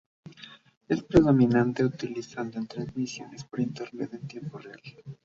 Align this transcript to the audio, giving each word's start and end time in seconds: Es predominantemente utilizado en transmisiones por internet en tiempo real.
Es 0.87 1.03
predominantemente 1.03 1.85
utilizado 1.85 2.57
en 2.57 2.65
transmisiones 2.65 3.43
por 3.43 3.59
internet 3.59 4.11
en 4.15 4.27
tiempo 4.27 4.57
real. 4.57 4.81